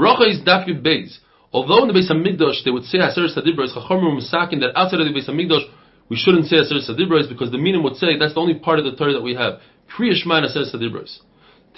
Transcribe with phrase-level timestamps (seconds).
[0.00, 1.18] Bracha is Daf Yud Beis.
[1.52, 5.00] Although in the Beis Hamikdash they would say Aseres Hadibros, Chacham were misakin that outside
[5.00, 5.68] of the Beis Hamikdash
[6.08, 8.86] we shouldn't say Aseres Hadibros because the meaning would say that's the only part of
[8.86, 9.60] the Torah that we have.
[9.94, 11.18] Kriya Shema and Aseres Hadibros.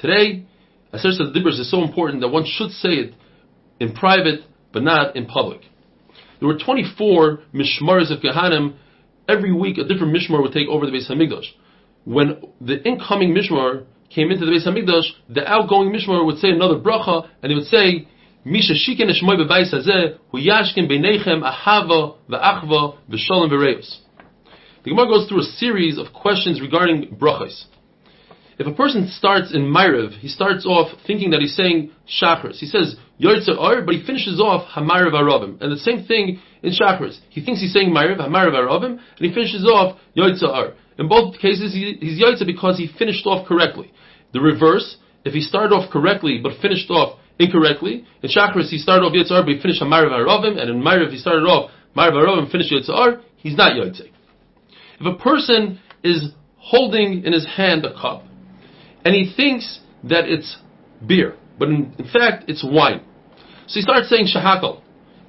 [0.00, 0.46] Today,
[0.94, 3.14] Aseres Hadibros is so important that one should say it
[3.80, 4.42] in private
[4.72, 5.62] but not in public.
[6.38, 8.76] There were 24 Mishmaras of Kohanim.
[9.28, 11.46] Every week a different Mishmar would take over the Beis Hamikdash.
[12.04, 16.76] When the incoming Mishmar came into the Beis Hamikdash, the outgoing Mishmar would say another
[16.76, 18.06] bracha, and he would say,
[19.72, 23.98] Hazeh, hu yashkin beinechem ahava v'achva v'sholem v'reus.
[24.84, 27.66] The Gemara goes through a series of questions regarding brachas.
[28.58, 32.56] If a person starts in Maariv, he starts off thinking that he's saying Shachris.
[32.56, 35.60] He says Yotzer Or, but he finishes off Hamaariv Aravim.
[35.60, 37.18] And the same thing in Shachris.
[37.30, 40.74] He thinks he's saying Maariv, Hamaariv Aravim, and he finishes off Yotzer Or.
[40.98, 43.92] In both cases, he, he's Yotzer because he finished off correctly.
[44.32, 49.04] The reverse, if he started off correctly but finished off incorrectly, in Shachris he started
[49.04, 52.12] off Yotzer Or, but he finished Hamaariv Aravim, and in Maariv he started off Maariv
[52.12, 54.08] Aravim, finished Yotzer Or, he's not Yotzer.
[55.00, 58.24] If a person is holding in his hand a cup,
[59.04, 60.58] and he thinks that it's
[61.06, 63.04] beer, but in, in fact it's wine.
[63.66, 64.80] So he starts saying shehakol,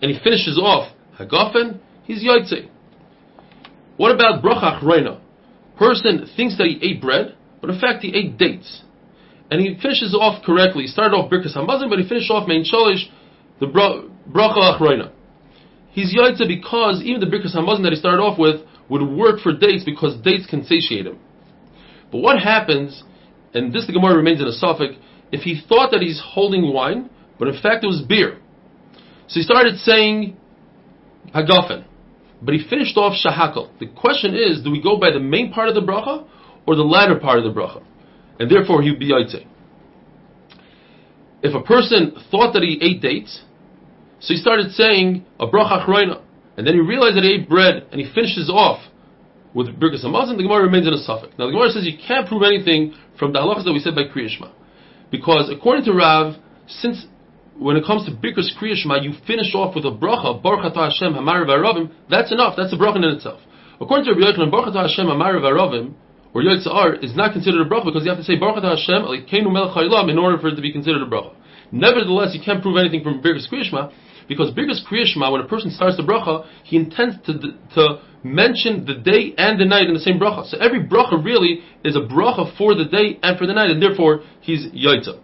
[0.02, 2.70] and he finishes off hagafen, he's yoitze.
[3.98, 5.20] What about bracha achreina?
[5.78, 8.84] Person thinks that he ate bread, but in fact he ate dates.
[9.52, 10.84] And he finishes off correctly.
[10.84, 13.04] He started off birkas hamazon, but he finished off me'ein shalosh,
[13.60, 15.12] the bracha achreina.
[15.92, 19.54] He's yoitze because even the birkas hamazon that he started off with would work for
[19.54, 21.20] dates because dates can satiate him.
[22.12, 23.04] But what happens
[23.54, 24.98] and this the Gemara remains in a safek,
[25.32, 28.40] if he thought that he's holding wine, but in fact it was beer.
[29.28, 30.38] So he started saying
[31.34, 31.86] hagafen,
[32.42, 33.78] but he finished off shehakol.
[33.80, 36.28] The question is, do we go by the main part of the bracha
[36.68, 37.84] or the latter part of the bracha?
[38.40, 39.46] And therefore he would be yaitse.
[41.42, 43.44] If a person thought that he ate dates,
[44.20, 46.22] so he started saying a bracha chroina,
[46.56, 48.82] and then he realized that he ate bread, and he finishes off
[49.54, 51.38] with Birkas Hamazon, the Gemara remains in a safek.
[51.38, 54.04] Now the Gemara says you can't prove anything from the halachas that we said by
[54.06, 54.52] Kriyashma.
[55.12, 56.36] Because according to Rav,
[56.68, 57.06] since
[57.58, 61.46] when it comes to Birkas Kriyashma, you finish off with a bracha, Baruch Hashem Hamar
[62.10, 63.42] that's enough, that's a bracha in itself.
[63.80, 65.38] According to Rabbi Yochanan, Baruch Hashem Hamar
[66.34, 70.18] or Yotzar, is not considered a bracha because you have to say Baruch Hashem in
[70.18, 71.36] order for it to be considered a bracha.
[71.72, 73.92] Nevertheless, you can't prove anything from Birkas Kriyashma
[74.28, 77.34] because Birkas Kriyashma, when a person starts the bracha, he intends to,
[77.76, 80.46] to mention the day and the night in the same bracha.
[80.50, 83.82] So every bracha really is a bracha for the day and for the night, and
[83.82, 85.20] therefore he's yaitza.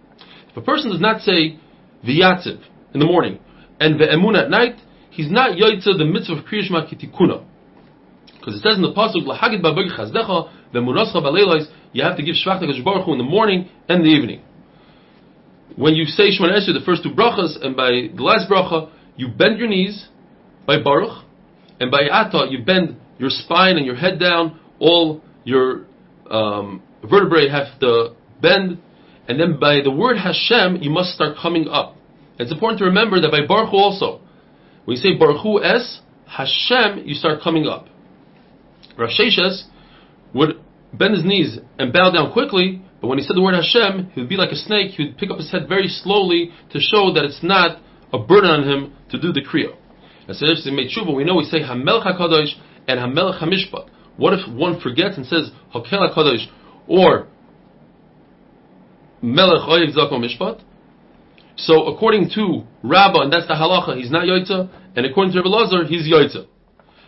[0.50, 1.58] If a person does not say
[2.04, 2.60] v'yatziv
[2.94, 3.38] in the morning
[3.78, 4.76] and ve'emun at night,
[5.10, 7.46] he's not yaitza the mitzvah of kriyashma kitikuna.
[8.38, 13.04] Because it says in the pasuk chazdecha ve'murascha ba'leilos, you have to give shvach Baruch
[13.04, 14.42] Hu in the morning and the evening.
[15.76, 19.28] When you say Shemona Esrei, the first two brachas, and by the last bracha, you
[19.28, 20.08] bend your knees
[20.66, 21.24] by Baruch,
[21.78, 25.86] and by Ata, you bend your spine and your head down, all your
[26.30, 28.78] um, vertebrae have to bend,
[29.28, 31.96] and then by the word Hashem, you must start coming up.
[32.38, 34.20] It's important to remember that by Baruch Hu also,
[34.84, 37.86] when you say Baruch Hu Es, Hashem, you start coming up.
[38.96, 39.64] Rav Sheshes
[40.34, 40.60] would
[40.92, 44.20] bend his knees and bow down quickly, but when he said the word Hashem, he
[44.20, 47.12] would be like a snake, he would pick up his head very slowly to show
[47.14, 47.78] that it's not
[48.12, 49.74] a burden on him to do the Kriya.
[50.28, 52.52] As if he made we know we say Hamelch HaKadosh
[52.86, 53.88] and Hamelch HaMishpat.
[54.16, 56.46] What if one forgets and says Hakel HaKadosh
[56.86, 57.26] or
[59.22, 60.62] Melech Oyev Zako Mishpat?
[61.56, 65.48] So according to Rabbah, and that's the halacha, he's not Yoitza, and according to Rabbi
[65.48, 66.46] Lazar, he's Yoitza.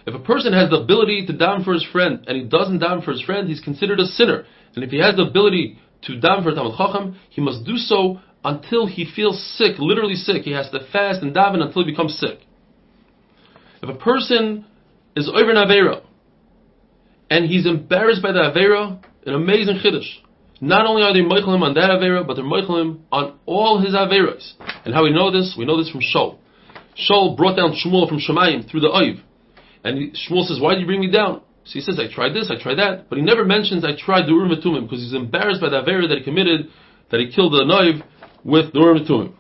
[0.07, 3.05] If a person has the ability to daven for his friend, and he doesn't daven
[3.05, 4.45] for his friend, he's considered a sinner.
[4.75, 8.21] And if he has the ability to daven for Talmud Chacham, he must do so
[8.45, 10.43] until he feels sick, literally sick.
[10.43, 12.41] He has to fast and daven until he becomes sick.
[13.83, 14.67] If a person
[15.17, 16.03] is over an Avera,
[17.31, 20.19] and he's embarrassed by the Avera, an amazing Chiddush.
[20.61, 24.53] Not only are they Meichelim on that Avera, but they're Meichelim on all his Averas.
[24.85, 25.55] And how we know this?
[25.59, 26.39] We know this from Shaul.
[26.97, 29.23] Shaul brought down Shmuel from Shemayim through the Oiv.
[29.85, 31.43] And Shmuel says, why did you bring me down?
[31.65, 33.09] So he says, I tried this, I tried that.
[33.09, 36.09] But he never mentions I tried the Urim Tumim because he's embarrassed by the Avera
[36.09, 36.69] that he committed,
[37.11, 38.03] that he killed the Noiv
[38.45, 39.35] with the Urim Tumim.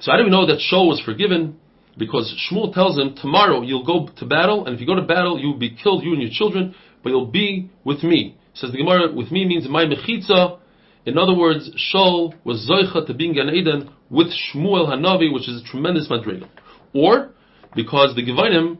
[0.00, 1.58] So how do we know that Shaul was forgiven?
[1.98, 5.38] because Shmuel tells him, tomorrow you'll go to battle, and if you go to battle,
[5.40, 8.36] you'll be killed, you and your children, but you'll be with me.
[8.54, 10.58] Says the Gemara, with me means my mechitza.
[11.04, 15.62] In other words, Shaul was zoicha to being Gan Eden with Shmuel Hanavi, which is
[15.62, 16.48] a tremendous madreiga.
[16.94, 17.30] Or,
[17.74, 18.78] because the Givonim,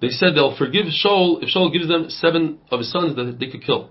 [0.00, 3.50] they said they'll forgive Shaul if Shaul gives them seven of his sons that they
[3.50, 3.90] could kill.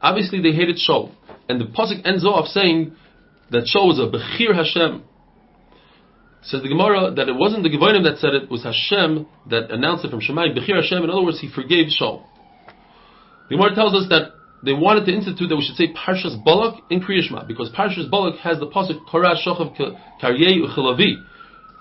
[0.00, 1.12] Obviously, they hated Shaul.
[1.48, 2.94] And the Pasuk ends off saying
[3.50, 5.04] that Shaul was a Bechir Hashem,
[6.42, 9.70] Says the Gemara that it wasn't the Givonim that said it, it was Hashem that
[9.70, 10.58] announced it from Shemayim.
[10.58, 12.26] Bechir Hashem, in other words, he forgave Shaul.
[13.48, 14.34] The Gemara tells us that
[14.64, 18.38] they wanted to institute that we should say Parshas Balak in Kriyashma, because Parshas Balak
[18.40, 19.70] has the pasuk Korah Shochav
[20.20, 21.22] Karyei Uchilavi.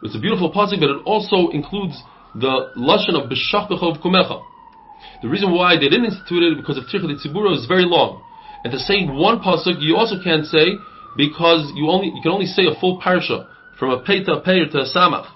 [0.03, 1.97] It's a beautiful pasuk, but it also includes
[2.35, 4.43] the lashon of B'shach B'chov Kumecha.
[5.21, 8.23] The reason why they didn't institute it because of Tirchel Tzibura is very long.
[8.63, 10.77] And to say one pasuk, you also can't say
[11.17, 13.47] because you only you can only say a full parsha
[13.77, 15.27] from a pei to a to a samach.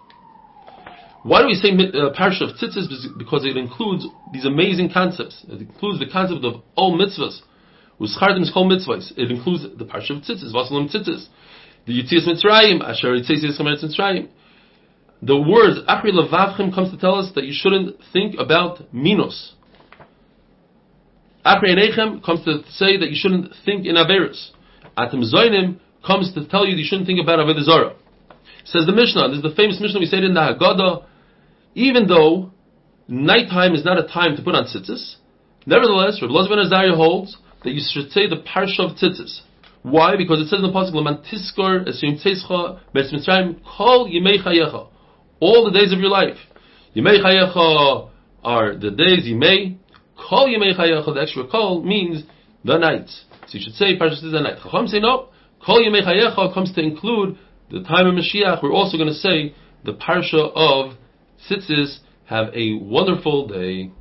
[1.23, 3.17] Why do we say uh, parsha of tzitzis?
[3.17, 5.43] Because it includes these amazing concepts.
[5.49, 7.41] It includes the concept of all mitzvahs.
[7.99, 9.11] Uzchartem called mitzvahs.
[9.17, 11.27] It includes the parsha of tzitzis, vasalim tzitzis.
[11.87, 14.29] The Yitzias Mitzrayim, Asher Yitzias Mitzrayim.
[15.25, 19.53] The words Achri Levavchem comes to tell us that you shouldn't think about minos.
[21.43, 24.51] Achri Enechem comes to say that you shouldn't think in Averus.
[24.95, 27.95] Atem Zoinim comes to tell you that you shouldn't think about Avodah Zarah.
[28.65, 31.05] Says the Mishnah, this is the famous Mishnah we said in the Haggadah,
[31.73, 32.51] even though
[33.07, 35.15] nighttime is not a time to put on tzitzis,
[35.65, 39.41] nevertheless, Elazar ben Azariah holds that you should say the parsha of tzitzis.
[39.81, 40.17] Why?
[40.17, 42.21] Because it says in the pasuk, "Leman tiskor esim
[42.93, 44.89] mitzrayim kol yimei chayecha."
[45.39, 46.37] All the days of your life,
[46.95, 48.09] yimei chayecha
[48.43, 49.77] are the days yimei.
[50.17, 51.13] Kol yimei chayecha.
[51.13, 52.23] The extra kol means
[52.63, 53.25] the nights.
[53.47, 54.57] So you should say parsha tzitzis the night.
[54.63, 55.29] Chacham say no.
[55.65, 57.37] Kol yimei chayecha comes to include
[57.69, 58.61] the time of Mashiach.
[58.61, 60.97] We're also going to say the parsha of
[61.49, 61.99] Tzitzis.
[62.25, 63.91] Have a wonderful day.